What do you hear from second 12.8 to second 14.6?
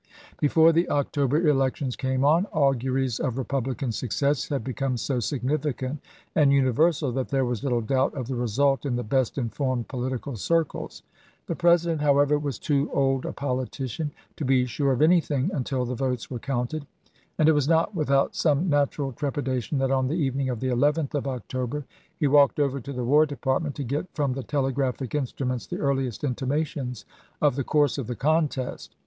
old a politician to